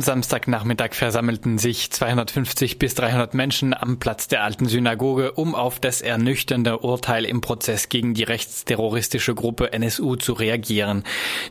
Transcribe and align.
Am 0.00 0.04
Samstagnachmittag 0.04 0.94
versammelten 0.94 1.58
sich 1.58 1.90
250 1.90 2.78
bis 2.78 2.94
300 2.94 3.34
Menschen 3.34 3.74
am 3.74 3.98
Platz 3.98 4.28
der 4.28 4.42
alten 4.42 4.64
Synagoge, 4.64 5.32
um 5.32 5.54
auf 5.54 5.78
das 5.78 6.00
ernüchternde 6.00 6.78
Urteil 6.78 7.26
im 7.26 7.42
Prozess 7.42 7.90
gegen 7.90 8.14
die 8.14 8.22
rechtsterroristische 8.22 9.34
Gruppe 9.34 9.74
NSU 9.74 10.16
zu 10.16 10.32
reagieren. 10.32 11.04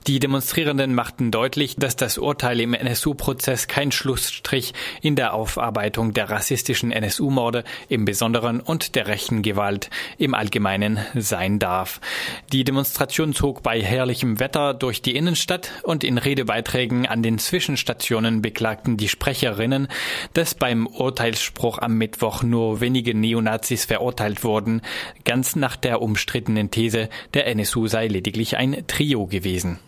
Die 0.07 0.17
Demonstrierenden 0.17 0.95
machten 0.95 1.29
deutlich, 1.29 1.75
dass 1.75 1.95
das 1.95 2.17
Urteil 2.17 2.59
im 2.59 2.73
NSU-Prozess 2.73 3.67
kein 3.67 3.91
Schlussstrich 3.91 4.73
in 5.03 5.15
der 5.15 5.35
Aufarbeitung 5.35 6.15
der 6.15 6.31
rassistischen 6.31 6.91
NSU-Morde 6.91 7.63
im 7.87 8.03
Besonderen 8.03 8.61
und 8.61 8.95
der 8.95 9.05
rechten 9.05 9.43
Gewalt 9.43 9.91
im 10.17 10.33
Allgemeinen 10.33 10.97
sein 11.13 11.59
darf. 11.59 12.01
Die 12.51 12.63
Demonstration 12.63 13.35
zog 13.35 13.61
bei 13.61 13.79
herrlichem 13.79 14.39
Wetter 14.39 14.73
durch 14.73 15.03
die 15.03 15.15
Innenstadt 15.15 15.69
und 15.83 16.03
in 16.03 16.17
Redebeiträgen 16.17 17.05
an 17.05 17.21
den 17.21 17.37
Zwischenstationen 17.37 18.38
Beklagten 18.41 18.97
die 18.97 19.09
Sprecherinnen, 19.09 19.87
dass 20.33 20.55
beim 20.55 20.87
Urteilsspruch 20.87 21.77
am 21.79 21.97
Mittwoch 21.97 22.43
nur 22.43 22.81
wenige 22.81 23.13
Neonazis 23.13 23.85
verurteilt 23.85 24.43
wurden, 24.43 24.81
ganz 25.25 25.55
nach 25.55 25.75
der 25.75 26.01
umstrittenen 26.01 26.71
These, 26.71 27.09
der 27.33 27.47
NSU 27.47 27.87
sei 27.87 28.07
lediglich 28.07 28.57
ein 28.57 28.83
Trio 28.87 29.25
gewesen. 29.27 29.79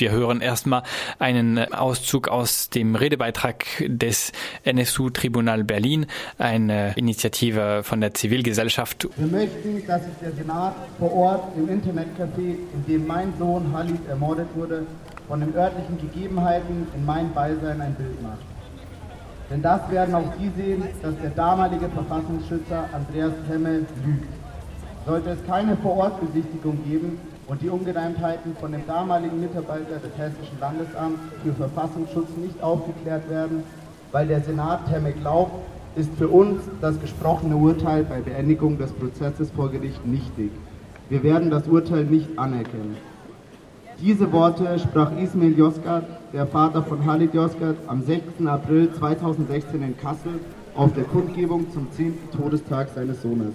Wir 0.00 0.12
hören 0.12 0.40
erstmal 0.40 0.82
einen 1.18 1.58
Auszug 1.72 2.28
aus 2.28 2.70
dem 2.70 2.94
Redebeitrag 2.94 3.64
des 3.80 4.32
NSU 4.64 5.10
Tribunal 5.10 5.64
Berlin, 5.64 6.06
eine 6.38 6.92
Initiative 6.96 7.82
von 7.82 8.00
der 8.00 8.14
Zivilgesellschaft. 8.14 9.08
Wir 9.16 9.26
möchten, 9.26 9.86
dass 9.86 10.04
sich 10.04 10.14
der 10.22 10.32
Senat 10.32 10.74
vor 10.98 11.12
Ort 11.12 11.56
im 11.56 11.68
Internetcafé, 11.68 12.56
in 12.72 12.84
dem 12.86 13.06
mein 13.06 13.32
Sohn 13.38 13.72
Halid 13.72 14.06
ermordet 14.08 14.48
wurde, 14.54 14.86
von 15.28 15.40
den 15.40 15.54
örtlichen 15.54 15.98
Gegebenheiten 16.00 16.86
in 16.94 17.04
meinem 17.04 17.32
Beisein 17.32 17.80
ein 17.80 17.94
Bild 17.94 18.22
macht. 18.22 18.38
Denn 19.50 19.62
das 19.62 19.90
werden 19.90 20.14
auch 20.14 20.32
Sie 20.38 20.50
sehen, 20.60 20.82
dass 21.02 21.14
der 21.22 21.30
damalige 21.30 21.88
Verfassungsschützer 21.88 22.84
Andreas 22.92 23.32
Temme 23.48 23.78
lügt. 24.04 24.28
Sollte 25.06 25.30
es 25.30 25.46
keine 25.46 25.76
Vorortbesichtigung 25.76 26.78
geben 26.84 27.18
und 27.46 27.62
die 27.62 27.70
Ungereimtheiten 27.70 28.56
von 28.56 28.72
dem 28.72 28.86
damaligen 28.86 29.40
Mitarbeiter 29.40 29.96
des 29.96 30.18
Hessischen 30.18 30.58
Landesamts 30.60 31.20
für 31.42 31.52
Verfassungsschutz 31.54 32.28
nicht 32.36 32.62
aufgeklärt 32.62 33.28
werden, 33.30 33.62
weil 34.12 34.26
der 34.26 34.42
Senat 34.42 34.86
Temme 34.90 35.12
glaubt, 35.12 35.52
ist 35.96 36.14
für 36.16 36.28
uns 36.28 36.60
das 36.80 37.00
gesprochene 37.00 37.56
Urteil 37.56 38.04
bei 38.04 38.20
Beendigung 38.20 38.76
des 38.76 38.92
Prozesses 38.92 39.50
vor 39.50 39.70
Gericht 39.70 40.06
nichtig. 40.06 40.50
Wir 41.08 41.22
werden 41.22 41.50
das 41.50 41.66
Urteil 41.66 42.04
nicht 42.04 42.38
anerkennen. 42.38 42.96
Diese 44.00 44.30
Worte 44.30 44.78
sprach 44.78 45.10
Ismail 45.18 45.58
Yozgat, 45.58 46.04
der 46.32 46.46
Vater 46.46 46.84
von 46.84 47.04
Halid 47.04 47.34
Yozgat, 47.34 47.74
am 47.88 48.00
6. 48.00 48.46
April 48.46 48.92
2016 48.92 49.82
in 49.82 49.98
Kassel 49.98 50.38
auf 50.76 50.92
der 50.92 51.02
Kundgebung 51.02 51.68
zum 51.72 51.90
10. 51.90 52.14
Todestag 52.30 52.90
seines 52.94 53.22
Sohnes. 53.22 53.54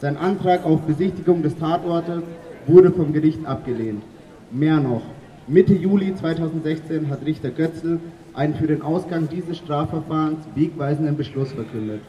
Sein 0.00 0.16
Antrag 0.16 0.66
auf 0.66 0.80
Besichtigung 0.80 1.44
des 1.44 1.56
Tatortes 1.56 2.24
wurde 2.66 2.90
vom 2.90 3.12
Gericht 3.12 3.46
abgelehnt. 3.46 4.02
Mehr 4.50 4.80
noch, 4.80 5.02
Mitte 5.46 5.74
Juli 5.74 6.16
2016 6.16 7.08
hat 7.08 7.24
Richter 7.24 7.50
Götzl 7.50 8.00
einen 8.34 8.56
für 8.56 8.66
den 8.66 8.82
Ausgang 8.82 9.28
dieses 9.28 9.58
Strafverfahrens 9.58 10.48
wegweisenden 10.56 11.16
Beschluss 11.16 11.52
verkündet. 11.52 12.00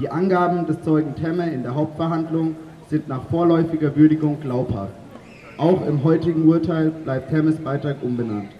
Die 0.00 0.10
Angaben 0.10 0.66
des 0.66 0.82
Zeugen 0.82 1.14
Temme 1.14 1.52
in 1.52 1.62
der 1.62 1.76
Hauptverhandlung 1.76 2.56
sind 2.88 3.06
nach 3.06 3.22
vorläufiger 3.30 3.94
Würdigung 3.94 4.40
glaubhaft. 4.40 4.92
Auch 5.58 5.84
im 5.88 6.04
heutigen 6.04 6.46
Urteil 6.46 6.92
bleibt 7.02 7.30
Temmes 7.30 7.56
Beitrag 7.56 7.96
unbenannt. 8.00 8.50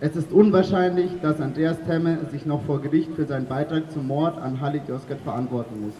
Es 0.00 0.14
ist 0.14 0.30
unwahrscheinlich, 0.30 1.10
dass 1.20 1.40
Andreas 1.40 1.76
Temme 1.88 2.18
sich 2.30 2.46
noch 2.46 2.62
vor 2.62 2.80
Gericht 2.80 3.12
für 3.16 3.24
seinen 3.24 3.46
Beitrag 3.46 3.90
zum 3.90 4.06
Mord 4.06 4.38
an 4.38 4.60
Halit 4.60 4.88
Yozgat 4.88 5.18
verantworten 5.22 5.80
muss. 5.80 5.94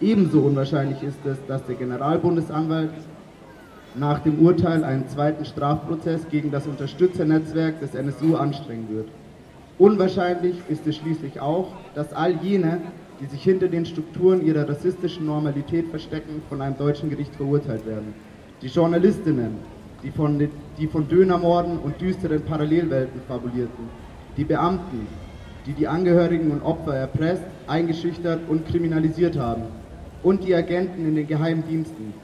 Ebenso 0.00 0.40
unwahrscheinlich 0.40 1.02
ist 1.02 1.18
es, 1.26 1.36
dass 1.46 1.66
der 1.66 1.74
Generalbundesanwalt 1.74 2.88
nach 3.94 4.20
dem 4.20 4.38
Urteil 4.38 4.82
einen 4.82 5.08
zweiten 5.08 5.44
Strafprozess 5.44 6.26
gegen 6.30 6.50
das 6.50 6.66
Unterstützernetzwerk 6.66 7.78
des 7.80 7.94
NSU 7.94 8.36
anstrengen 8.36 8.88
wird. 8.88 9.08
Unwahrscheinlich 9.78 10.56
ist 10.70 10.86
es 10.86 10.96
schließlich 10.96 11.38
auch, 11.38 11.68
dass 11.94 12.14
all 12.14 12.32
jene, 12.36 12.80
die 13.20 13.26
sich 13.26 13.42
hinter 13.42 13.68
den 13.68 13.84
Strukturen 13.84 14.42
ihrer 14.42 14.66
rassistischen 14.66 15.26
Normalität 15.26 15.88
verstecken, 15.88 16.40
von 16.48 16.62
einem 16.62 16.78
deutschen 16.78 17.10
Gericht 17.10 17.34
verurteilt 17.36 17.84
werden. 17.84 18.14
Die 18.62 18.68
Journalistinnen, 18.68 19.56
die 20.02 20.10
von, 20.10 20.48
die 20.78 20.86
von 20.86 21.08
Dönermorden 21.08 21.78
und 21.78 22.00
düsteren 22.00 22.42
Parallelwelten 22.42 23.20
fabulierten, 23.28 23.88
die 24.36 24.44
Beamten, 24.44 25.06
die 25.66 25.72
die 25.74 25.86
Angehörigen 25.86 26.50
und 26.50 26.62
Opfer 26.62 26.94
erpresst, 26.94 27.44
eingeschüchtert 27.66 28.48
und 28.48 28.66
kriminalisiert 28.66 29.38
haben, 29.38 29.64
und 30.22 30.44
die 30.44 30.54
Agenten 30.54 31.06
in 31.06 31.14
den 31.16 31.26
Geheimdiensten, 31.26 32.14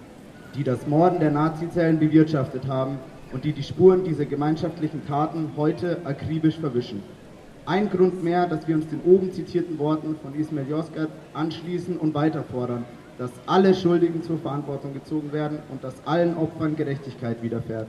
die 0.55 0.65
das 0.65 0.87
Morden 0.87 1.21
der 1.21 1.31
Nazizellen 1.31 1.99
bewirtschaftet 1.99 2.67
haben 2.67 2.99
und 3.33 3.45
die 3.45 3.53
die 3.53 3.63
Spuren 3.63 4.05
dieser 4.05 4.25
gemeinschaftlichen 4.25 5.07
Taten 5.07 5.51
heute 5.57 5.99
akribisch 6.05 6.59
verwischen. 6.59 7.03
Ein 7.67 7.91
Grund 7.91 8.25
mehr, 8.25 8.47
dass 8.47 8.67
wir 8.67 8.77
uns 8.77 8.87
den 8.89 9.01
oben 9.03 9.31
zitierten 9.33 9.79
Worten 9.79 10.17
von 10.23 10.35
Ismail 10.35 10.69
Yozgat 10.69 11.11
anschließen 11.35 11.99
und 11.99 12.15
weiterfordern 12.15 12.85
dass 13.19 13.31
alle 13.47 13.75
Schuldigen 13.75 14.23
zur 14.23 14.39
Verantwortung 14.39 14.95
gezogen 14.95 15.33
werden 15.33 15.59
und 15.71 15.83
dass 15.83 15.95
allen 16.07 16.37
Opfern 16.37 16.77
Gerechtigkeit 16.77 17.43
widerfährt. 17.43 17.89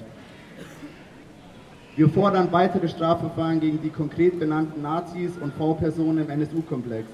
Wir 1.96 2.10
fordern 2.10 2.52
weitere 2.52 2.88
Strafverfahren 2.88 3.60
gegen 3.60 3.82
die 3.82 3.90
konkret 3.90 4.40
benannten 4.40 4.82
Nazis 4.82 5.38
und 5.40 5.54
V-Personen 5.54 6.20
im 6.26 6.30
NSU-Komplex. 6.30 7.08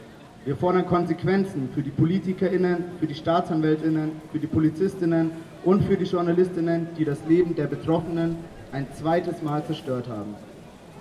Wir 0.46 0.56
fordern 0.56 0.86
Konsequenzen 0.86 1.70
für 1.74 1.82
die 1.82 1.90
PolitikerInnen, 1.90 2.84
für 3.00 3.08
die 3.08 3.16
Staatsanwältinnen, 3.16 4.12
für 4.32 4.38
die 4.40 4.48
Polizistinnen 4.48 5.32
und 5.64 5.84
für 5.86 5.98
die 5.98 6.06
Journalistinnen, 6.06 6.88
die 6.98 7.04
das 7.04 7.18
Leben 7.28 7.56
der 7.56 7.66
Betroffenen 7.66 8.38
ein 8.72 8.86
zweites 8.94 9.42
Mal 9.42 9.66
zerstört 9.66 10.08
haben. 10.08 10.36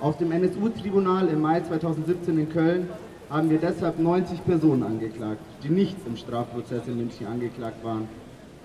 Aus 0.00 0.16
dem 0.16 0.32
NSU-Tribunal 0.32 1.28
im 1.28 1.42
Mai 1.42 1.60
2017 1.60 2.38
in 2.38 2.48
Köln 2.48 2.88
haben 3.30 3.50
wir 3.50 3.58
deshalb 3.58 3.98
90 3.98 4.44
Personen 4.44 4.82
angeklagt, 4.82 5.40
die 5.62 5.68
nicht 5.68 5.96
im 6.06 6.16
Strafprozess 6.16 6.86
in 6.86 6.96
München 6.96 7.26
angeklagt 7.26 7.82
waren. 7.84 8.08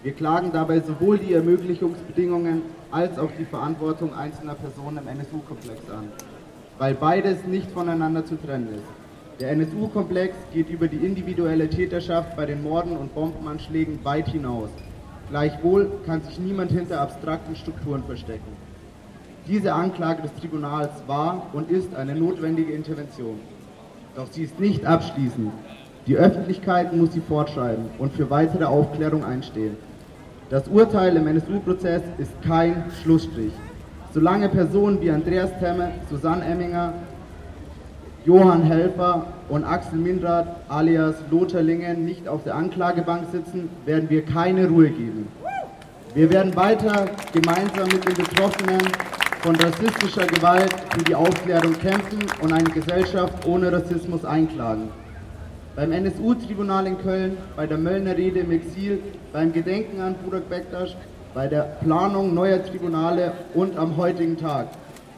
Wir 0.03 0.13
klagen 0.13 0.51
dabei 0.53 0.79
sowohl 0.79 1.17
die 1.17 1.33
Ermöglichungsbedingungen 1.33 2.61
als 2.91 3.17
auch 3.19 3.31
die 3.37 3.45
Verantwortung 3.45 4.13
einzelner 4.13 4.55
Personen 4.55 4.99
im 4.99 5.07
NSU-Komplex 5.07 5.89
an, 5.89 6.09
weil 6.77 6.95
beides 6.95 7.45
nicht 7.45 7.69
voneinander 7.71 8.25
zu 8.25 8.35
trennen 8.35 8.69
ist. 8.75 9.41
Der 9.41 9.51
NSU-Komplex 9.51 10.35
geht 10.53 10.69
über 10.69 10.87
die 10.87 11.05
individuelle 11.05 11.69
Täterschaft 11.69 12.35
bei 12.35 12.45
den 12.45 12.61
Morden 12.61 12.97
und 12.97 13.13
Bombenanschlägen 13.15 14.03
weit 14.03 14.27
hinaus. 14.27 14.69
Gleichwohl 15.29 15.91
kann 16.05 16.21
sich 16.21 16.39
niemand 16.39 16.71
hinter 16.71 17.01
abstrakten 17.01 17.55
Strukturen 17.55 18.03
verstecken. 18.03 18.57
Diese 19.47 19.73
Anklage 19.73 20.23
des 20.23 20.33
Tribunals 20.35 20.91
war 21.07 21.47
und 21.53 21.71
ist 21.71 21.95
eine 21.95 22.15
notwendige 22.15 22.73
Intervention. 22.73 23.39
Doch 24.19 24.27
sie 24.29 24.43
ist 24.43 24.59
nicht 24.59 24.85
abschließend. 24.85 25.49
Die 26.05 26.17
Öffentlichkeit 26.17 26.93
muss 26.93 27.13
sie 27.13 27.21
fortschreiben 27.21 27.85
und 27.99 28.11
für 28.11 28.29
weitere 28.29 28.65
Aufklärung 28.65 29.23
einstehen. 29.23 29.77
Das 30.49 30.67
Urteil 30.67 31.15
im 31.15 31.25
NSU-Prozess 31.25 32.01
ist 32.17 32.33
kein 32.41 32.83
Schlussstrich. 33.01 33.53
Solange 34.13 34.49
Personen 34.49 34.99
wie 34.99 35.09
Andreas 35.09 35.57
Temme, 35.61 35.91
Susanne 36.09 36.43
Emminger, 36.43 36.95
Johann 38.25 38.63
Helfer 38.63 39.27
und 39.47 39.63
Axel 39.63 39.99
Mindrath 39.99 40.47
alias 40.67 41.15
Lothar 41.31 41.61
Lingen 41.61 42.03
nicht 42.03 42.27
auf 42.27 42.43
der 42.43 42.55
Anklagebank 42.55 43.23
sitzen, 43.31 43.69
werden 43.85 44.09
wir 44.09 44.25
keine 44.25 44.67
Ruhe 44.67 44.89
geben. 44.89 45.29
Wir 46.13 46.29
werden 46.29 46.53
weiter 46.57 47.05
gemeinsam 47.31 47.87
mit 47.87 48.05
den 48.05 48.15
Betroffenen 48.15 48.81
von 49.39 49.55
rassistischer 49.55 50.27
Gewalt 50.27 50.73
für 50.91 51.03
die 51.03 51.15
Aufklärung 51.15 51.73
kämpfen 51.79 52.19
und 52.41 52.51
eine 52.51 52.69
Gesellschaft 52.69 53.45
ohne 53.47 53.71
Rassismus 53.71 54.25
einklagen. 54.25 54.89
Beim 55.75 55.93
NSU-Tribunal 55.93 56.87
in 56.87 56.97
Köln, 56.97 57.37
bei 57.55 57.65
der 57.65 57.77
Möllner 57.77 58.17
Rede 58.17 58.39
im 58.39 58.51
Exil, 58.51 58.99
beim 59.31 59.53
Gedenken 59.53 60.01
an 60.01 60.15
Burak 60.25 60.49
Bektasch, 60.49 60.97
bei 61.33 61.47
der 61.47 61.61
Planung 61.61 62.33
neuer 62.33 62.61
Tribunale 62.63 63.31
und 63.53 63.77
am 63.77 63.95
heutigen 63.95 64.37
Tag. 64.37 64.67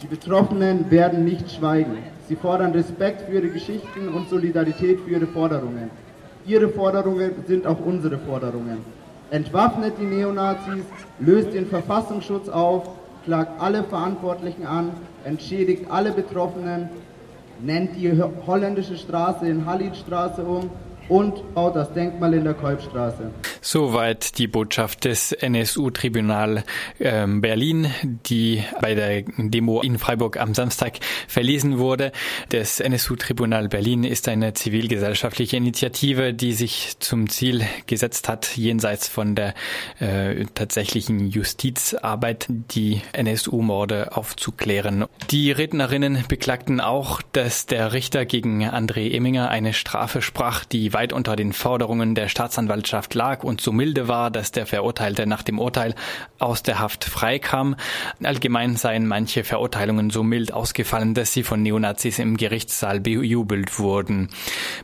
Die 0.04 0.08
Betroffenen 0.08 0.92
werden 0.92 1.26
nicht 1.26 1.52
schweigen. 1.52 1.98
Sie 2.28 2.36
fordern 2.36 2.74
Respekt 2.74 3.24
für 3.24 3.34
ihre 3.34 3.50
Geschichten 3.50 4.08
und 4.08 4.30
Solidarität 4.30 5.00
für 5.00 5.12
ihre 5.12 5.28
Forderungen. 5.28 5.90
Ihre 6.46 6.70
Forderungen 6.70 7.32
sind 7.48 7.66
auch 7.66 7.80
unsere 7.84 8.20
Forderungen. 8.20 8.80
Entwaffnet 9.32 9.94
die 10.00 10.06
Neonazis, 10.06 10.84
löst 11.20 11.54
den 11.54 11.66
Verfassungsschutz 11.66 12.50
auf, 12.50 12.84
klagt 13.26 13.62
alle 13.62 13.84
Verantwortlichen 13.84 14.66
an, 14.66 14.92
entschädigt 15.24 15.90
alle 15.90 16.12
Betroffenen, 16.12 16.90
nennt 17.62 17.96
die 17.96 18.12
holländische 18.48 18.98
Straße 18.98 19.48
in 19.48 19.66
Hallidstraße 19.66 20.44
um 20.44 20.70
und 21.12 21.54
baut 21.54 21.76
das 21.76 21.94
Denkmal 21.94 22.34
in 22.34 22.46
der 22.46 22.54
Kolbstraße. 22.54 23.32
Soweit 23.60 24.38
die 24.38 24.48
Botschaft 24.48 25.04
des 25.04 25.34
NSU-Tribunal 25.34 26.64
äh, 27.00 27.28
Berlin, 27.28 27.88
die 28.02 28.64
bei 28.80 28.96
der 28.96 29.24
Demo 29.38 29.82
in 29.82 30.00
Freiburg 30.00 30.40
am 30.40 30.54
Samstag 30.54 31.00
verlesen 31.28 31.80
wurde. 31.80 32.14
Das 32.48 32.80
NSU-Tribunal 32.80 33.68
Berlin 33.68 34.06
ist 34.06 34.30
eine 34.30 34.54
zivilgesellschaftliche 34.54 35.58
Initiative, 35.58 36.34
die 36.34 36.54
sich 36.54 36.96
zum 37.00 37.30
Ziel 37.30 37.66
gesetzt 37.88 38.30
hat, 38.30 38.56
jenseits 38.56 39.10
von 39.10 39.36
der 39.36 39.54
äh, 40.00 40.46
tatsächlichen 40.56 41.28
Justizarbeit 41.28 42.46
die 42.48 43.02
NSU-Morde 43.12 44.16
aufzuklären. 44.16 45.08
Die 45.30 45.52
Rednerinnen 45.52 46.24
beklagten 46.30 46.80
auch, 46.80 47.22
dass 47.34 47.66
der 47.66 47.92
Richter 47.92 48.26
gegen 48.26 48.64
André 48.64 49.14
Eminger 49.14 49.50
eine 49.50 49.74
Strafe 49.74 50.22
sprach, 50.22 50.64
die 50.64 50.94
weit 50.94 51.01
unter 51.12 51.36
den 51.36 51.52
Forderungen 51.52 52.14
der 52.14 52.30
Staatsanwaltschaft 52.30 53.16
lag 53.16 53.44
und 53.44 53.60
so 53.60 53.72
milde 53.72 54.08
war, 54.08 54.30
dass 54.30 54.52
der 54.52 54.68
Verurteilte 54.68 55.26
nach 55.26 55.42
dem 55.42 55.58
Urteil 55.58 55.96
aus 56.38 56.62
der 56.62 56.80
Haft 56.80 57.04
freikam. 57.04 57.76
Allgemein 58.24 58.76
seien 58.76 59.08
manche 59.08 59.44
Verurteilungen 59.44 60.12
so 60.12 60.22
mild 60.22 60.54
ausgefallen, 60.54 61.16
dass 61.16 61.34
sie 61.34 61.44
von 61.44 61.64
Neonazis 61.64 62.20
im 62.20 62.38
Gerichtssaal 62.38 63.00
bejubelt 63.00 63.80
wurden. 63.80 64.30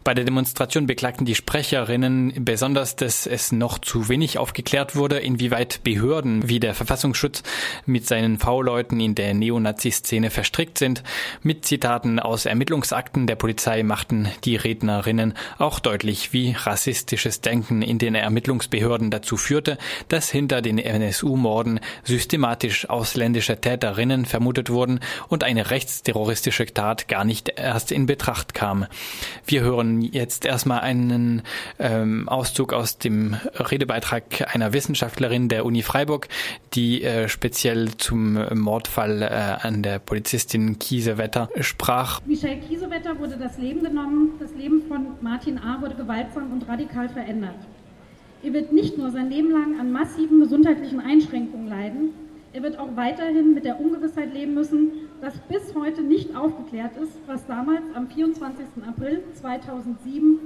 Bei 0.04 0.16
der 0.16 0.26
Demonstration 0.26 0.88
beklagten 0.88 1.26
die 1.26 1.36
Sprecherinnen 1.36 2.34
besonders, 2.44 2.96
dass 2.96 3.28
es 3.28 3.52
noch 3.52 3.78
zu 3.78 4.10
wenig 4.10 4.40
aufgeklärt 4.40 4.96
wurde, 4.96 5.20
inwieweit 5.20 5.84
Behörden 5.84 6.50
wie 6.50 6.60
der 6.60 6.74
Verfassungsschutz 6.74 7.44
mit 7.86 8.08
seinen 8.08 8.40
V-Leuten 8.40 9.00
in 9.00 9.14
der 9.14 9.34
Neonazi-Szene 9.34 10.32
verstrickt 10.32 10.78
sind. 10.78 11.04
Mit 11.44 11.66
Zitaten 11.66 12.20
aus 12.20 12.46
Ermittlungsakten 12.46 13.28
der 13.28 13.36
Polizei 13.36 13.84
machten 13.84 14.30
die 14.44 14.56
Rednerinnen 14.56 15.34
auch 15.58 15.80
deutlich, 15.80 16.07
deutlich, 16.08 16.32
wie 16.32 16.56
rassistisches 16.58 17.42
Denken 17.42 17.82
in 17.82 17.98
den 18.00 18.16
Ermittlungsbehörden 18.16 19.12
dazu 19.12 19.36
führte, 19.36 19.78
dass 20.08 20.30
hinter 20.30 20.62
den 20.62 20.78
NSU-Morden 20.78 21.82
systematisch 22.04 22.90
ausländische 22.90 23.60
Täterinnen 23.60 24.24
vermutet 24.26 24.70
wurden 24.70 25.02
und 25.28 25.44
eine 25.44 25.70
rechtsterroristische 25.70 26.66
Tat 26.68 27.10
gar 27.10 27.26
nicht 27.26 27.50
erst 27.58 27.92
in 27.92 28.06
Betracht 28.06 28.54
kam. 28.54 28.86
Wir 29.46 29.62
hören 29.62 30.02
jetzt 30.02 30.46
erstmal 30.46 30.80
einen 30.80 31.42
ähm, 31.78 32.30
Auszug 32.30 32.72
aus 32.72 32.98
dem 32.98 33.36
Redebeitrag 33.56 34.56
einer 34.56 34.72
Wissenschaftlerin 34.72 35.50
der 35.50 35.66
Uni 35.66 35.82
Freiburg, 35.82 36.30
die 36.74 37.04
äh, 37.04 37.28
speziell 37.28 37.98
zum 37.98 38.40
Mordfall 38.58 39.24
äh, 39.24 39.68
an 39.68 39.84
der 39.84 40.00
Polizistin 40.00 40.80
Kiesewetter 40.80 41.50
sprach. 41.60 42.22
Michelle 42.26 42.62
Kiesewetter 42.62 43.20
wurde 43.20 43.36
das 43.38 43.58
Leben 43.58 43.84
genommen. 43.84 44.32
Das 44.40 44.54
Leben 44.54 44.84
von 44.88 45.08
Martin 45.22 45.58
A. 45.58 45.82
wurde 45.88 46.04
gewaltsam 46.04 46.52
und 46.52 46.68
radikal 46.68 47.08
verändert. 47.08 47.56
Er 48.44 48.52
wird 48.52 48.74
nicht 48.74 48.98
nur 48.98 49.10
sein 49.10 49.30
Leben 49.30 49.52
lang 49.52 49.80
an 49.80 49.92
massiven 49.92 50.42
gesundheitlichen 50.42 51.00
Einschränkungen 51.00 51.70
leiden, 51.70 52.10
er 52.54 52.64
wird 52.64 52.78
auch 52.78 52.96
weiterhin 52.96 53.54
mit 53.54 53.66
der 53.66 53.80
Ungewissheit 53.80 54.34
leben 54.34 54.54
müssen, 54.54 54.92
dass 55.22 55.38
bis 55.38 55.76
heute 55.76 56.02
nicht 56.02 56.36
aufgeklärt 56.36 56.98
ist, 56.98 57.18
was 57.28 57.46
damals 57.46 57.84
am 57.94 58.08
24. 58.08 58.66
April 58.88 59.22
2007 59.34 60.40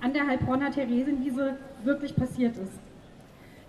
an 0.00 0.12
der 0.12 0.26
Heilbronner 0.26 0.70
Theresienwiese 0.70 1.56
wirklich 1.84 2.14
passiert 2.14 2.56
ist. 2.56 2.78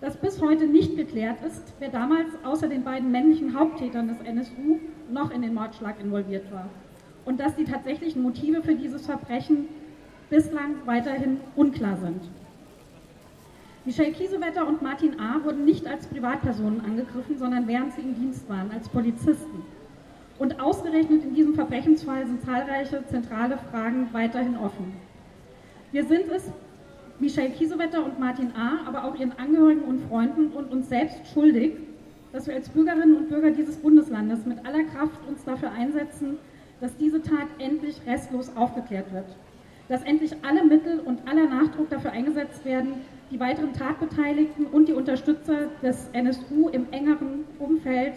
Dass 0.00 0.16
bis 0.16 0.40
heute 0.40 0.66
nicht 0.66 0.96
geklärt 0.96 1.38
ist, 1.44 1.74
wer 1.78 1.88
damals 1.88 2.28
außer 2.44 2.68
den 2.68 2.84
beiden 2.84 3.10
männlichen 3.10 3.58
Haupttätern 3.58 4.08
des 4.08 4.20
NSU 4.20 4.78
noch 5.10 5.30
in 5.30 5.42
den 5.42 5.54
Mordschlag 5.54 6.00
involviert 6.00 6.52
war. 6.52 6.68
Und 7.24 7.40
dass 7.40 7.56
die 7.56 7.64
tatsächlichen 7.64 8.22
Motive 8.22 8.62
für 8.62 8.74
dieses 8.74 9.06
Verbrechen 9.06 9.66
bislang 10.30 10.74
weiterhin 10.84 11.40
unklar 11.56 11.96
sind. 11.96 12.22
Michelle 13.84 14.12
Kiesewetter 14.12 14.66
und 14.66 14.82
Martin 14.82 15.18
A. 15.18 15.42
wurden 15.42 15.64
nicht 15.64 15.86
als 15.86 16.06
Privatpersonen 16.06 16.82
angegriffen, 16.84 17.38
sondern 17.38 17.66
während 17.66 17.94
sie 17.94 18.02
im 18.02 18.14
Dienst 18.14 18.48
waren, 18.48 18.70
als 18.70 18.88
Polizisten. 18.88 19.62
Und 20.38 20.60
ausgerechnet 20.60 21.24
in 21.24 21.34
diesem 21.34 21.54
Verbrechensfall 21.54 22.26
sind 22.26 22.42
zahlreiche 22.42 23.02
zentrale 23.06 23.58
Fragen 23.70 24.08
weiterhin 24.12 24.56
offen. 24.58 24.92
Wir 25.90 26.04
sind 26.04 26.30
es, 26.30 26.50
Michelle 27.18 27.50
Kiesewetter 27.50 28.04
und 28.04 28.20
Martin 28.20 28.52
A., 28.54 28.86
aber 28.86 29.04
auch 29.04 29.18
ihren 29.18 29.32
Angehörigen 29.38 29.82
und 29.82 30.06
Freunden 30.08 30.48
und 30.48 30.70
uns 30.70 30.88
selbst 30.88 31.26
schuldig, 31.32 31.72
dass 32.32 32.46
wir 32.46 32.54
als 32.54 32.68
Bürgerinnen 32.68 33.16
und 33.16 33.30
Bürger 33.30 33.50
dieses 33.50 33.76
Bundeslandes 33.76 34.44
mit 34.44 34.64
aller 34.66 34.84
Kraft 34.84 35.18
uns 35.26 35.42
dafür 35.44 35.72
einsetzen, 35.72 36.36
dass 36.80 36.96
diese 36.98 37.22
Tat 37.22 37.48
endlich 37.58 37.96
restlos 38.06 38.54
aufgeklärt 38.54 39.12
wird 39.12 39.26
dass 39.88 40.02
endlich 40.02 40.32
alle 40.42 40.64
Mittel 40.64 41.00
und 41.00 41.26
aller 41.26 41.46
Nachdruck 41.46 41.88
dafür 41.90 42.12
eingesetzt 42.12 42.64
werden, 42.64 42.94
die 43.30 43.40
weiteren 43.40 43.72
Tatbeteiligten 43.72 44.66
und 44.66 44.88
die 44.88 44.92
Unterstützer 44.92 45.68
des 45.82 46.08
NSU 46.12 46.68
im 46.68 46.86
engeren 46.92 47.44
Umfeld, 47.58 48.14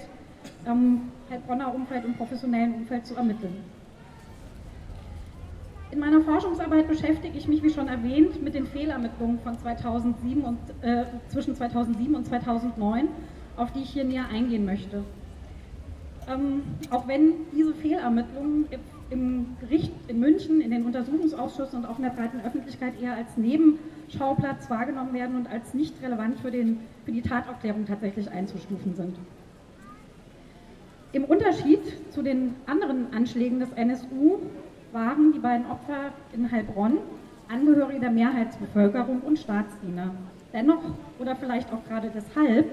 ähm, 0.65 1.12
Heilbronner 1.29 1.73
Umfeld 1.73 2.06
und 2.06 2.18
professionellen 2.18 2.73
Umfeld 2.73 3.06
zu 3.06 3.15
ermitteln. 3.15 3.63
In 5.91 6.00
meiner 6.00 6.21
Forschungsarbeit 6.21 6.88
beschäftige 6.88 7.38
ich 7.38 7.47
mich, 7.50 7.62
wie 7.63 7.69
schon 7.69 7.89
erwähnt, 7.89 8.41
mit 8.41 8.53
den 8.53 8.65
Fehlermittlungen 8.65 9.39
von 9.39 9.59
2007 9.59 10.41
und, 10.41 10.57
äh, 10.81 11.03
zwischen 11.27 11.53
2007 11.53 12.15
und 12.15 12.25
2009, 12.25 13.09
auf 13.57 13.73
die 13.73 13.81
ich 13.81 13.89
hier 13.89 14.06
näher 14.06 14.25
eingehen 14.31 14.65
möchte. 14.65 15.03
Ähm, 16.29 16.62
auch 16.91 17.07
wenn 17.07 17.33
diese 17.51 17.73
Fehlermittlungen 17.73 18.68
im 19.11 19.57
Gericht 19.59 19.91
in 20.07 20.19
München, 20.19 20.61
in 20.61 20.71
den 20.71 20.85
Untersuchungsausschüssen 20.85 21.79
und 21.79 21.85
auch 21.85 21.97
in 21.97 22.03
der 22.03 22.11
breiten 22.11 22.41
Öffentlichkeit 22.41 22.93
eher 22.99 23.15
als 23.15 23.37
Nebenschauplatz 23.37 24.69
wahrgenommen 24.69 25.13
werden 25.13 25.35
und 25.35 25.51
als 25.51 25.73
nicht 25.73 26.01
relevant 26.01 26.39
für, 26.39 26.49
den, 26.49 26.79
für 27.05 27.11
die 27.11 27.21
Tataufklärung 27.21 27.85
tatsächlich 27.85 28.31
einzustufen 28.31 28.95
sind. 28.95 29.17
Im 31.11 31.25
Unterschied 31.25 31.81
zu 32.11 32.21
den 32.21 32.55
anderen 32.65 33.13
Anschlägen 33.13 33.59
des 33.59 33.71
NSU 33.73 34.39
waren 34.93 35.33
die 35.33 35.39
beiden 35.39 35.65
Opfer 35.65 36.13
in 36.33 36.49
Heilbronn 36.49 36.99
Angehörige 37.49 37.99
der 37.99 38.11
Mehrheitsbevölkerung 38.11 39.19
und 39.21 39.37
Staatsdiener. 39.37 40.11
Dennoch, 40.53 40.81
oder 41.19 41.35
vielleicht 41.35 41.71
auch 41.73 41.83
gerade 41.83 42.09
deshalb, 42.15 42.71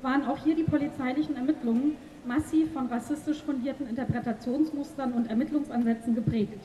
waren 0.00 0.24
auch 0.26 0.38
hier 0.38 0.54
die 0.54 0.62
polizeilichen 0.62 1.34
Ermittlungen 1.34 1.96
massiv 2.26 2.72
von 2.72 2.86
rassistisch 2.86 3.42
fundierten 3.42 3.88
Interpretationsmustern 3.88 5.12
und 5.12 5.28
Ermittlungsansätzen 5.28 6.14
geprägt. 6.14 6.60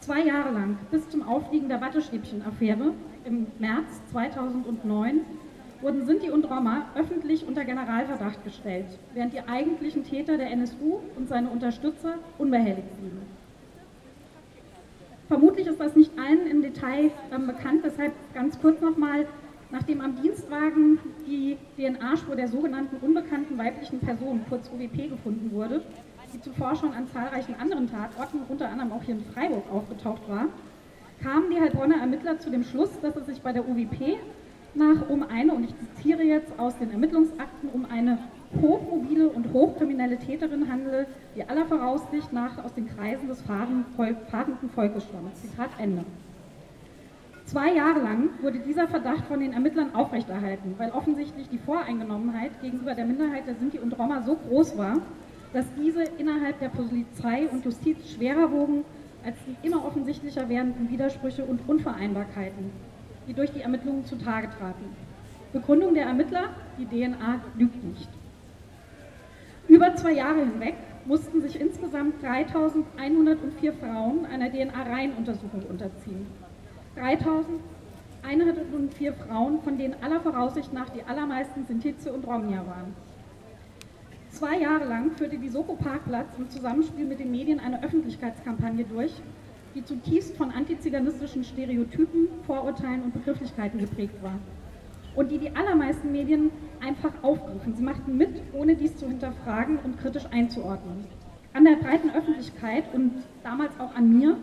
Zwei 0.00 0.20
Jahre 0.20 0.52
lang, 0.52 0.78
bis 0.90 1.08
zum 1.10 1.26
Aufliegen 1.26 1.68
der 1.68 1.80
Wattestäbchen-Affäre 1.80 2.92
im 3.24 3.46
März 3.58 4.00
2009, 4.12 5.20
wurden 5.80 6.06
Sinti 6.06 6.30
und 6.30 6.44
Roma 6.44 6.86
öffentlich 6.94 7.46
unter 7.46 7.64
Generalverdacht 7.64 8.42
gestellt, 8.44 8.86
während 9.14 9.32
die 9.32 9.40
eigentlichen 9.46 10.04
Täter 10.04 10.36
der 10.38 10.50
NSU 10.52 11.00
und 11.16 11.28
seine 11.28 11.50
Unterstützer 11.50 12.14
unbehelligt 12.38 12.96
blieben. 12.98 13.22
Vermutlich 15.28 15.66
ist 15.66 15.80
das 15.80 15.96
nicht 15.96 16.12
allen 16.18 16.46
im 16.46 16.62
Detail 16.62 17.10
äh, 17.30 17.38
bekannt, 17.38 17.82
deshalb 17.84 18.12
ganz 18.32 18.60
kurz 18.60 18.80
nochmal 18.80 19.26
Nachdem 19.70 20.00
am 20.00 20.20
Dienstwagen 20.22 20.98
die 21.26 21.56
DNA-Spur 21.76 22.36
der 22.36 22.48
sogenannten 22.48 22.96
unbekannten 23.04 23.58
weiblichen 23.58 23.98
Person, 23.98 24.44
kurz 24.48 24.70
UWP, 24.70 25.08
gefunden 25.08 25.50
wurde, 25.52 25.82
die 26.32 26.40
zuvor 26.40 26.76
schon 26.76 26.92
an 26.92 27.08
zahlreichen 27.08 27.54
anderen 27.58 27.90
Tatorten, 27.90 28.40
unter 28.48 28.68
anderem 28.68 28.92
auch 28.92 29.02
hier 29.02 29.16
in 29.16 29.24
Freiburg, 29.24 29.64
aufgetaucht 29.72 30.28
war, 30.28 30.46
kamen 31.22 31.50
die 31.50 31.60
Heilbronner 31.60 31.96
Ermittler 31.96 32.38
zu 32.38 32.50
dem 32.50 32.62
Schluss, 32.62 32.90
dass 33.00 33.16
es 33.16 33.26
sich 33.26 33.40
bei 33.42 33.52
der 33.52 33.68
UWP 33.68 34.18
nach 34.74 35.08
um 35.08 35.24
eine, 35.24 35.52
und 35.54 35.64
ich 35.64 35.74
zitiere 35.78 36.22
jetzt 36.22 36.58
aus 36.58 36.76
den 36.78 36.92
Ermittlungsakten, 36.92 37.70
um 37.70 37.86
eine 37.86 38.18
hochmobile 38.60 39.28
und 39.28 39.52
hochkriminelle 39.52 40.18
Täterin 40.18 40.70
handele, 40.70 41.06
die 41.34 41.48
aller 41.48 41.64
Voraussicht 41.66 42.32
nach 42.32 42.62
aus 42.62 42.74
den 42.74 42.86
Kreisen 42.86 43.26
des 43.26 43.42
fahrenden 43.42 43.86
Volkes 44.74 45.04
stammt. 45.04 45.36
Zitat 45.36 45.70
Ende. 45.78 46.04
Zwei 47.46 47.74
Jahre 47.74 48.00
lang 48.00 48.30
wurde 48.42 48.58
dieser 48.58 48.88
Verdacht 48.88 49.24
von 49.26 49.38
den 49.38 49.52
Ermittlern 49.52 49.94
aufrechterhalten, 49.94 50.74
weil 50.78 50.90
offensichtlich 50.90 51.48
die 51.48 51.58
Voreingenommenheit 51.58 52.60
gegenüber 52.60 52.92
der 52.96 53.04
Minderheit 53.04 53.46
der 53.46 53.54
Sinti 53.54 53.78
und 53.78 53.96
Roma 53.96 54.22
so 54.22 54.34
groß 54.34 54.76
war, 54.76 54.96
dass 55.52 55.64
diese 55.80 56.02
innerhalb 56.18 56.58
der 56.58 56.70
Polizei 56.70 57.46
und 57.46 57.64
Justiz 57.64 58.10
schwerer 58.10 58.50
wogen 58.50 58.84
als 59.24 59.36
die 59.46 59.64
immer 59.64 59.84
offensichtlicher 59.84 60.48
werdenden 60.48 60.90
Widersprüche 60.90 61.44
und 61.44 61.60
Unvereinbarkeiten, 61.68 62.72
die 63.28 63.32
durch 63.32 63.52
die 63.52 63.60
Ermittlungen 63.60 64.04
zutage 64.04 64.48
traten. 64.58 64.84
Begründung 65.52 65.94
der 65.94 66.06
Ermittler, 66.06 66.50
die 66.80 66.86
DNA 66.86 67.42
lügt 67.56 67.84
nicht. 67.84 68.08
Über 69.68 69.94
zwei 69.94 70.14
Jahre 70.14 70.40
hinweg 70.40 70.74
mussten 71.04 71.40
sich 71.42 71.60
insgesamt 71.60 72.20
3104 72.24 73.72
Frauen 73.74 74.26
einer 74.26 74.50
DNA-Reihenuntersuchung 74.50 75.62
unterziehen. 75.70 76.26
3104 76.96 79.12
Frauen, 79.12 79.60
von 79.62 79.78
denen 79.78 79.94
aller 80.02 80.20
Voraussicht 80.20 80.72
nach 80.72 80.88
die 80.90 81.04
allermeisten 81.04 81.64
Sintize 81.66 82.12
und 82.12 82.26
Romnia 82.26 82.66
waren. 82.66 82.94
Zwei 84.30 84.58
Jahre 84.58 84.84
lang 84.84 85.12
führte 85.12 85.38
die 85.38 85.48
Soko 85.48 85.74
Parkplatz 85.74 86.36
im 86.36 86.50
Zusammenspiel 86.50 87.06
mit 87.06 87.20
den 87.20 87.30
Medien 87.30 87.60
eine 87.60 87.82
Öffentlichkeitskampagne 87.82 88.84
durch, 88.84 89.12
die 89.74 89.84
zutiefst 89.84 90.36
von 90.36 90.50
antiziganistischen 90.50 91.44
Stereotypen, 91.44 92.28
Vorurteilen 92.46 93.02
und 93.02 93.12
Begrifflichkeiten 93.12 93.78
geprägt 93.78 94.22
war. 94.22 94.38
Und 95.14 95.30
die 95.30 95.38
die 95.38 95.54
allermeisten 95.54 96.12
Medien 96.12 96.50
einfach 96.80 97.12
aufgriffen. 97.22 97.74
Sie 97.74 97.82
machten 97.82 98.16
mit, 98.16 98.30
ohne 98.52 98.74
dies 98.74 98.96
zu 98.96 99.06
hinterfragen 99.06 99.78
und 99.84 99.98
kritisch 99.98 100.26
einzuordnen. 100.30 101.06
An 101.54 101.64
der 101.64 101.76
breiten 101.76 102.10
Öffentlichkeit 102.10 102.84
und 102.92 103.12
damals 103.42 103.78
auch 103.80 103.94
an 103.94 104.18
mir, 104.18 104.36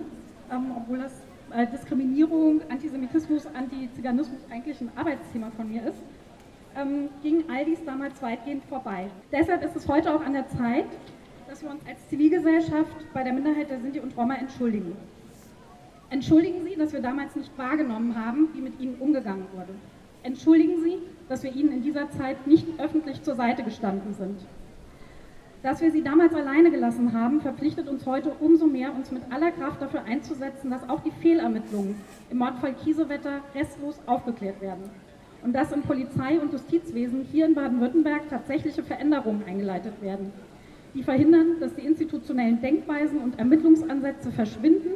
ähm, 0.52 0.72
obwohl 0.76 1.00
das 1.00 1.22
äh, 1.52 1.68
Diskriminierung, 1.68 2.62
Antisemitismus, 2.70 3.48
Antiziganismus 3.48 4.40
eigentlich 4.50 4.80
ein 4.82 4.92
Arbeitsthema 4.96 5.52
von 5.52 5.72
mir 5.72 5.84
ist, 5.88 6.02
ähm, 6.76 7.10
ging 7.22 7.44
all 7.50 7.66
dies 7.66 7.84
damals 7.86 8.22
weitgehend 8.22 8.64
vorbei. 8.66 9.10
Deshalb 9.32 9.64
ist 9.64 9.76
es 9.76 9.88
heute 9.88 10.14
auch 10.14 10.22
an 10.22 10.34
der 10.34 10.48
Zeit, 10.48 10.86
dass 11.48 11.62
wir 11.62 11.70
uns 11.70 11.86
als 11.88 12.08
Zivilgesellschaft 12.10 13.14
bei 13.14 13.24
der 13.24 13.34
Minderheit 13.34 13.70
der 13.70 13.80
Sinti 13.80 14.00
und 14.00 14.18
Roma 14.18 14.36
entschuldigen. 14.36 14.96
Entschuldigen 16.10 16.64
Sie, 16.64 16.76
dass 16.76 16.94
wir 16.94 17.02
damals 17.02 17.36
nicht 17.36 17.56
wahrgenommen 17.58 18.16
haben, 18.16 18.50
wie 18.54 18.62
mit 18.62 18.80
ihnen 18.80 18.96
umgegangen 19.00 19.46
wurde. 19.54 19.74
Entschuldigen 20.24 20.82
Sie, 20.84 21.00
dass 21.28 21.44
wir 21.44 21.54
ihnen 21.54 21.72
in 21.72 21.82
dieser 21.84 22.10
Zeit 22.12 22.48
nicht 22.48 22.68
öffentlich 22.80 23.22
zur 23.24 23.36
Seite 23.36 23.64
gestanden 23.64 24.14
sind. 24.14 24.40
Dass 25.64 25.80
wir 25.80 25.92
sie 25.92 26.04
damals 26.04 26.36
alleine 26.36 26.72
gelassen 26.72 27.14
haben, 27.14 27.40
verpflichtet 27.40 27.88
uns 27.88 28.06
heute 28.06 28.32
umso 28.42 28.68
mehr, 28.68 28.94
uns 28.94 29.12
mit 29.12 29.24
aller 29.32 29.50
Kraft 29.52 29.82
dafür 29.82 30.04
einzusetzen, 30.04 30.70
dass 30.70 30.90
auch 30.90 31.00
die 31.00 31.12
Fehlermittlungen 31.22 31.96
im 32.30 32.38
Mordfall 32.40 32.74
Kiesewetter 32.74 33.40
restlos 33.56 33.98
aufgeklärt 34.06 34.60
werden 34.60 34.90
und 35.42 35.54
dass 35.54 35.72
im 35.72 35.82
Polizei- 35.82 36.38
und 36.38 36.52
Justizwesen 36.52 37.26
hier 37.32 37.46
in 37.46 37.56
Baden-Württemberg 37.56 38.28
tatsächliche 38.30 38.84
Veränderungen 38.84 39.46
eingeleitet 39.48 39.94
werden, 40.02 40.34
die 40.94 41.02
verhindern, 41.02 41.62
dass 41.62 41.74
die 41.76 41.86
institutionellen 41.86 42.60
Denkweisen 42.60 43.20
und 43.20 43.40
Ermittlungsansätze 43.40 44.34
verschwinden, 44.34 44.92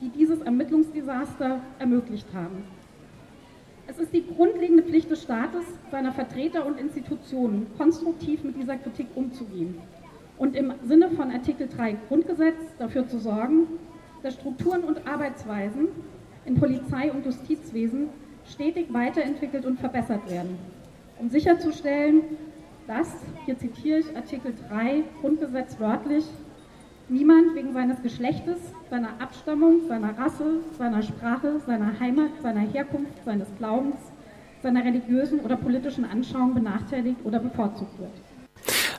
die 0.00 0.10
dieses 0.10 0.40
Ermittlungsdesaster 0.42 1.58
ermöglicht 1.80 2.28
haben. 2.32 2.62
Es 3.88 3.98
ist 3.98 4.12
die 4.12 4.24
grundlegende 4.24 4.84
Pflicht 4.84 5.10
des 5.10 5.22
Staates, 5.22 5.64
seiner 5.90 6.12
Vertreter 6.12 6.64
und 6.66 6.78
Institutionen 6.78 7.66
konstruktiv 7.76 8.44
mit 8.44 8.56
dieser 8.56 8.76
Kritik 8.76 9.08
umzugehen 9.16 9.74
und 10.38 10.56
im 10.56 10.72
Sinne 10.84 11.10
von 11.10 11.30
Artikel 11.30 11.68
3 11.68 11.96
Grundgesetz 12.08 12.56
dafür 12.78 13.06
zu 13.08 13.18
sorgen, 13.18 13.66
dass 14.22 14.34
Strukturen 14.34 14.82
und 14.82 15.06
Arbeitsweisen 15.06 15.88
in 16.44 16.54
Polizei 16.56 17.12
und 17.12 17.24
Justizwesen 17.24 18.08
stetig 18.46 18.92
weiterentwickelt 18.92 19.64
und 19.64 19.78
verbessert 19.78 20.28
werden, 20.30 20.58
um 21.18 21.28
sicherzustellen, 21.28 22.22
dass, 22.86 23.14
hier 23.46 23.56
zitiere 23.58 24.00
ich 24.00 24.16
Artikel 24.16 24.52
3 24.68 25.04
Grundgesetz 25.20 25.78
wörtlich, 25.78 26.24
niemand 27.08 27.54
wegen 27.54 27.72
seines 27.72 28.02
Geschlechtes, 28.02 28.58
seiner 28.90 29.20
Abstammung, 29.20 29.86
seiner 29.88 30.18
Rasse, 30.18 30.58
seiner 30.76 31.02
Sprache, 31.02 31.60
seiner 31.66 31.98
Heimat, 32.00 32.30
seiner 32.42 32.60
Herkunft, 32.60 33.24
seines 33.24 33.48
Glaubens, 33.58 33.96
seiner 34.62 34.84
religiösen 34.84 35.40
oder 35.40 35.56
politischen 35.56 36.04
Anschauung 36.04 36.54
benachteiligt 36.54 37.18
oder 37.24 37.38
bevorzugt 37.38 37.98
wird. 37.98 38.12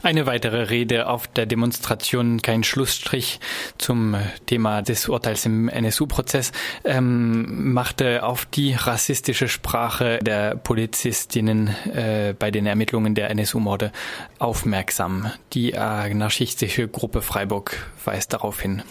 Eine 0.06 0.28
weitere 0.28 0.70
Rede 0.70 1.08
auf 1.08 1.26
der 1.26 1.48
Demonstration, 1.48 2.40
kein 2.40 2.64
Schlussstrich 2.64 3.40
zum 3.80 4.16
Thema 4.46 4.84
des 4.84 5.10
Urteils 5.10 5.48
im 5.48 5.68
NSU-Prozess, 5.68 6.52
ähm, 6.84 7.74
machte 7.74 8.24
auf 8.24 8.46
die 8.46 8.76
rassistische 8.76 9.48
Sprache 9.48 10.20
der 10.22 10.58
Polizistinnen 10.58 11.70
äh, 11.92 12.36
bei 12.38 12.52
den 12.52 12.68
Ermittlungen 12.68 13.16
der 13.16 13.32
NSU-Morde 13.32 13.92
aufmerksam. 14.38 15.32
Die 15.54 15.76
anarchistische 15.76 16.88
Gruppe 16.88 17.24
Freiburg 17.24 17.76
weist 18.06 18.32
darauf 18.32 18.62
hin. 18.62 18.84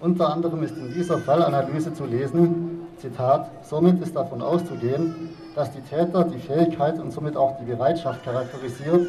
Unter 0.00 0.32
anderem 0.32 0.62
ist 0.62 0.74
in 0.78 0.94
dieser 0.94 1.18
Fallanalyse 1.18 1.92
zu 1.92 2.06
lesen, 2.06 2.80
Zitat, 2.96 3.50
somit 3.62 4.00
ist 4.00 4.16
davon 4.16 4.40
auszugehen, 4.40 5.34
dass 5.54 5.70
die 5.72 5.82
Täter 5.82 6.24
die 6.24 6.38
Fähigkeit 6.38 6.98
und 6.98 7.12
somit 7.12 7.36
auch 7.36 7.58
die 7.58 7.66
Bereitschaft 7.66 8.24
charakterisiert, 8.24 9.06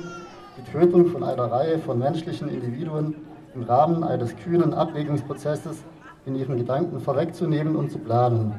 die 0.58 0.72
Tötung 0.72 1.08
von 1.08 1.24
einer 1.24 1.52
Reihe 1.52 1.78
von 1.80 2.00
menschlichen 2.00 2.50
Individuen 2.50 3.16
im 3.54 3.64
Rahmen 3.64 4.04
eines 4.04 4.36
kühnen 4.36 4.74
Abwägungsprozesses 4.74 5.84
in 6.26 6.36
ihren 6.36 6.58
Gedanken 6.58 7.00
vorwegzunehmen 7.00 7.76
und 7.76 7.92
zu 7.92 8.00
planen. 8.00 8.54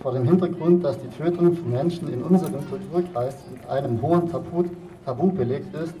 Vor 0.00 0.12
dem 0.12 0.24
Hintergrund, 0.24 0.84
dass 0.84 0.98
die 0.98 1.08
Tötung 1.08 1.54
von 1.54 1.70
Menschen 1.70 2.12
in 2.12 2.22
unserem 2.22 2.68
Kulturkreis 2.68 3.36
mit 3.52 3.68
einem 3.68 4.00
hohen 4.02 4.30
Tabu, 4.30 4.64
Tabu 5.04 5.30
belegt 5.30 5.74
ist, 5.74 5.94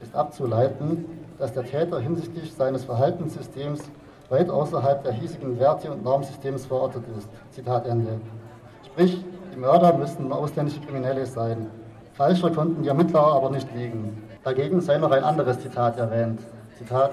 ist 0.00 0.14
abzuleiten, 0.14 1.04
dass 1.38 1.52
der 1.52 1.64
Täter 1.64 2.00
hinsichtlich 2.00 2.52
seines 2.54 2.84
Verhaltenssystems 2.84 3.80
weit 4.28 4.50
außerhalb 4.50 5.02
der 5.02 5.12
hiesigen 5.12 5.58
Werte- 5.58 5.92
und 5.92 6.04
Normsystems 6.04 6.66
verortet 6.66 7.04
ist. 7.16 7.28
Zitat 7.50 7.86
Ende. 7.86 8.20
Sprich, 8.86 9.24
die 9.54 9.58
Mörder 9.58 9.96
müssten 9.96 10.32
ausländische 10.32 10.80
Kriminelle 10.80 11.26
sein. 11.26 11.66
Falscher 12.14 12.50
konnten 12.50 12.82
die 12.82 12.88
Ermittler 12.88 13.20
aber 13.20 13.50
nicht 13.50 13.68
liegen. 13.74 14.27
Dagegen 14.48 14.80
sei 14.80 14.96
noch 14.96 15.10
ein 15.10 15.24
anderes 15.24 15.60
Zitat 15.60 15.98
erwähnt. 15.98 16.40
Zitat, 16.78 17.10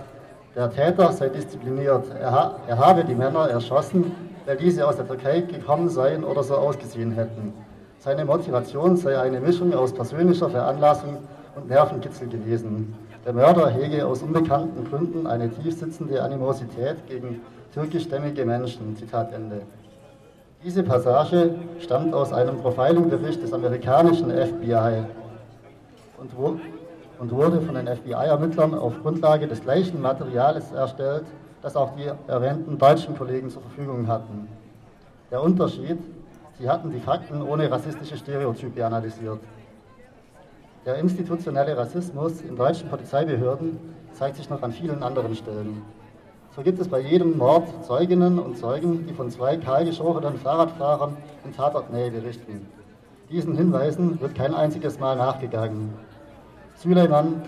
der 0.56 0.72
Täter 0.72 1.12
sei 1.12 1.27
diszipliniert. 1.27 2.06
Er, 2.18 2.32
ha 2.32 2.56
er 2.65 2.77
habe 2.77 3.04
die 3.04 3.13
Männer 3.13 3.50
erschossen, 3.50 4.13
weil 4.46 4.56
diese 4.56 4.88
aus 4.88 4.96
der 4.96 5.06
Türkei 5.06 5.42
gekommen 5.42 5.89
seien 5.89 6.24
oder 6.24 6.44
so 6.44 6.56
ausgesehen 6.56 7.12
hätten. 7.12 7.51
Seine 8.00 8.24
Motivation 8.24 8.96
sei 8.96 9.20
eine 9.20 9.42
Mischung 9.42 9.74
aus 9.74 9.92
persönlicher 9.92 10.50
Veranlassung 10.50 11.18
und 11.58 11.68
Nervenkitzel 11.68 12.30
gewesen. 12.30 12.96
Der 13.25 13.34
Mörder 13.34 13.68
hege 13.68 14.08
aus 14.08 14.22
unbekannten 14.22 14.89
Gründen 14.89 15.27
eine 15.27 15.50
tiefsitzende 15.50 16.24
Animosität 16.24 17.06
gegen 17.10 17.42
türkischstämmige 17.74 18.46
Menschen. 18.46 18.96
Zitat 18.96 19.34
Ende. 19.34 19.63
Diese 20.63 20.84
Passage 20.84 21.54
stammt 21.82 22.13
aus 22.13 22.32
einem 22.32 22.62
Profiling-Bericht 22.62 23.44
des 23.44 23.51
amerikanischen 23.51 24.32
FBI 24.32 25.04
und, 26.18 26.32
und 27.19 27.31
wurde 27.31 27.62
von 27.62 27.75
den 27.75 27.88
FBI-Ermittlern 27.88 28.74
auf 28.74 29.01
Grundlage 29.01 29.48
des 29.48 29.62
gleichen 29.62 30.01
Materials 30.01 30.72
erstellt, 30.72 31.25
das 31.62 31.75
auch 31.75 31.95
die 31.95 32.10
erwähnten 32.27 32.77
deutschen 32.77 33.17
Kollegen 33.17 33.50
zur 33.50 33.62
Verfügung 33.62 34.07
hatten. 34.07 34.48
Der 35.31 35.41
Unterschied, 35.41 35.98
sie 36.60 36.69
hatten 36.69 36.91
die 36.91 37.00
Fakten 37.00 37.41
ohne 37.41 37.69
rassistische 37.69 38.17
Stereotype 38.17 38.86
analysiert. 38.86 39.39
Der 40.86 40.98
institutionelle 41.00 41.75
Rassismus 41.75 42.41
in 42.41 42.55
deutschen 42.55 42.89
Polizeibehörden 42.89 43.79
zeigt 44.13 44.36
sich 44.38 44.50
noch 44.50 44.62
an 44.62 44.72
vielen 44.72 45.01
anderen 45.01 45.36
Stellen. 45.36 45.81
So 46.55 46.62
gibt 46.62 46.79
es 46.79 46.88
bei 46.88 47.00
jedem 47.00 47.38
Mord 47.38 47.67
Zeuginnen 47.84 48.39
und 48.39 48.57
Zeugen, 48.57 49.05
die 49.07 49.13
von 49.13 49.29
zwei 49.29 49.57
kahlgeschorenen 49.57 50.38
Fahrradfahrern 50.38 51.17
in 51.43 51.53
Tatortnähe 51.53 52.12
berichten. 52.12 52.67
Diesen 53.29 53.57
Hinweisen 53.57 54.22
wird 54.22 54.36
kein 54.36 54.53
einziges 54.53 55.00
Mal 55.00 55.17
nachgegangen. 55.17 55.95
Süleyman 56.77 57.41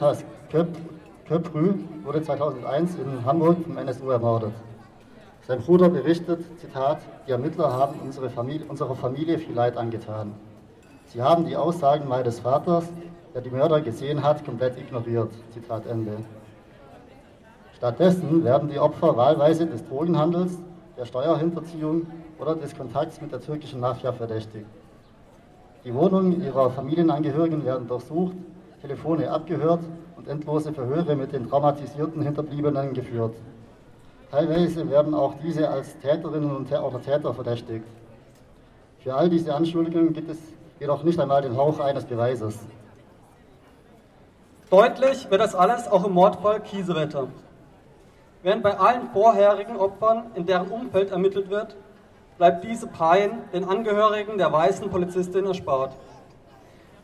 Köprü 1.28 1.74
wurde 2.04 2.24
2001 2.24 2.96
in 2.96 3.26
Hamburg 3.26 3.58
vom 3.64 3.78
NSU 3.78 4.10
ermordet. 4.10 4.54
Sein 5.46 5.60
Bruder 5.60 5.90
berichtet, 5.90 6.40
Zitat, 6.60 7.00
die 7.28 7.32
Ermittler 7.32 7.72
haben 7.74 8.00
unsere 8.04 8.30
Familie, 8.30 8.66
unserer 8.68 8.96
Familie 8.96 9.38
viel 9.38 9.54
Leid 9.54 9.76
angetan. 9.76 10.34
Sie 11.08 11.22
haben 11.22 11.46
die 11.46 11.58
Aussagen 11.58 12.08
meines 12.08 12.40
Vaters, 12.40 12.86
der 13.34 13.42
die 13.42 13.50
Mörder 13.50 13.82
gesehen 13.82 14.24
hat, 14.24 14.46
komplett 14.46 14.78
ignoriert. 14.78 15.32
Zitat 15.54 15.86
Ende. 15.88 16.18
Stattdessen 17.76 18.46
werden 18.46 18.70
die 18.70 18.80
Opfer 18.80 19.18
wahlweise 19.18 19.68
des 19.68 19.86
Drogenhandels, 19.88 20.58
der 20.98 21.06
Steuerhinterziehung 21.06 22.08
oder 22.40 22.56
des 22.56 22.76
Kontakts 22.76 23.22
mit 23.22 23.32
der 23.34 23.42
türkischen 23.42 23.82
Mafia 23.82 24.14
verdächtigt. 24.14 24.66
Die 25.84 25.94
Wohnungen 25.94 26.42
ihrer 26.44 26.70
Familienangehörigen 26.72 27.66
werden 27.66 27.88
durchsucht, 27.88 28.36
Telefone 28.82 29.30
abgehört 29.32 29.82
und 30.16 30.28
endlose 30.28 30.72
Verhöre 30.72 31.16
mit 31.16 31.32
den 31.34 31.50
traumatisierten 31.50 32.22
Hinterbliebenen 32.22 32.94
geführt. 32.94 33.36
Teilweise 34.30 34.90
werden 34.90 35.14
auch 35.14 35.36
diese 35.44 35.70
als 35.70 35.98
Täterinnen 36.00 36.56
und 36.56 36.72
oder 36.72 37.02
Täter 37.02 37.34
verdächtigt. 37.34 37.86
Für 39.00 39.16
all 39.16 39.30
diese 39.30 39.56
Anschuldigungen 39.56 40.14
gibt 40.14 40.30
es 40.30 40.38
jedoch 40.80 41.04
nicht 41.04 41.20
einmal 41.20 41.42
den 41.42 41.56
Hauch 41.56 41.80
eines 41.80 42.06
Beweises. 42.06 42.60
Deutlich 44.70 45.32
wird 45.32 45.40
das 45.40 45.56
alles 45.56 45.88
auch 45.88 46.06
im 46.06 46.14
Mordfall 46.14 46.60
Kiesewetter. 46.60 47.30
Während 48.44 48.64
bei 48.64 48.78
allen 48.78 49.10
vorherigen 49.10 49.78
Opfern, 49.78 50.26
in 50.36 50.46
deren 50.46 50.68
Umfeld 50.68 51.12
ermittelt 51.12 51.50
wird, 51.50 51.76
bleibt 52.38 52.64
diese 52.64 52.86
Pein 52.88 53.44
den 53.54 53.64
Angehörigen 53.64 54.38
der 54.38 54.52
weißen 54.52 54.90
Polizistin 54.90 55.46
erspart. 55.46 55.96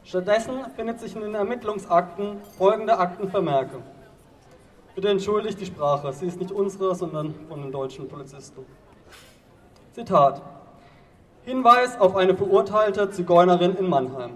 Stattdessen 0.06 0.66
findet 0.76 1.00
sich 1.00 1.16
in 1.16 1.22
den 1.22 1.34
Ermittlungsakten 1.34 2.42
folgende 2.58 2.98
Aktenvermerke. 2.98 3.78
Bitte 4.96 5.10
entschuldigt 5.10 5.60
die 5.62 5.66
Sprache, 5.66 6.12
sie 6.12 6.28
ist 6.28 6.40
nicht 6.40 6.52
unsere, 6.52 6.94
sondern 6.94 7.34
von 7.48 7.62
den 7.62 7.72
deutschen 7.72 8.10
Polizisten. 8.10 8.66
Zitat. 9.94 10.42
Hinweis 11.46 12.00
auf 12.00 12.16
eine 12.16 12.36
verurteilte 12.36 13.10
Zigeunerin 13.12 13.76
in 13.76 13.90
Mannheim. 13.90 14.32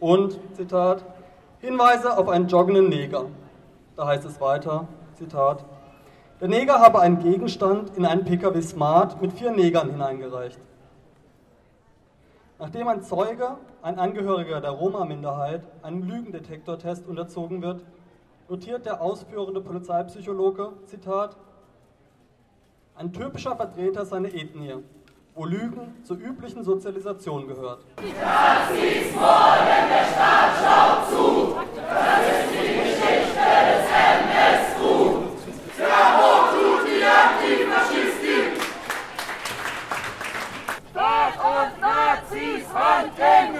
Und, 0.00 0.38
Zitat, 0.54 1.04
Hinweise 1.60 2.16
auf 2.16 2.28
einen 2.28 2.46
joggenden 2.46 2.88
Neger. 2.88 3.26
Da 3.96 4.06
heißt 4.06 4.24
es 4.24 4.40
weiter, 4.40 4.86
Zitat, 5.16 5.64
Der 6.40 6.46
Neger 6.46 6.80
habe 6.80 7.00
einen 7.00 7.18
Gegenstand 7.18 7.96
in 7.96 8.06
einen 8.06 8.24
PKW 8.24 8.62
Smart 8.62 9.20
mit 9.20 9.32
vier 9.32 9.50
Negern 9.50 9.90
hineingereicht. 9.90 10.60
Nachdem 12.60 12.88
ein 12.88 13.02
Zeuge, 13.02 13.56
ein 13.82 14.00
Angehöriger 14.00 14.60
der 14.60 14.70
Roma-Minderheit, 14.70 15.62
einem 15.82 16.02
Lügendetektortest 16.02 17.06
unterzogen 17.06 17.62
wird, 17.62 17.84
notiert 18.48 18.84
der 18.84 19.00
ausführende 19.00 19.60
Polizeipsychologe, 19.60 20.72
Zitat, 20.86 21.36
ein 22.96 23.12
typischer 23.12 23.54
Vertreter 23.54 24.04
seiner 24.04 24.34
Ethnie, 24.34 24.74
wo 25.36 25.44
Lügen 25.44 26.02
zur 26.02 26.16
üblichen 26.16 26.64
Sozialisation 26.64 27.46
gehört. 27.46 27.84
Das 27.94 28.70
ist 28.72 29.12
vor, 29.12 29.54
denn 29.60 29.88
der 29.88 30.04
Staat 30.04 30.50
schaut 30.58 31.10
zu. 31.10 31.27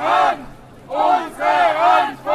Unsere 0.08 0.48
unseren 0.88 2.27